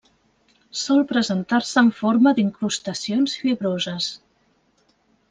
Sol 0.83 1.01
presentar-se 1.11 1.83
en 1.87 1.91
forma 1.99 2.33
d'incrustacions 2.39 3.37
fibroses. 3.43 4.09